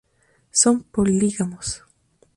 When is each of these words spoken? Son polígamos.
Son 0.61 0.75
polígamos. 0.95 1.67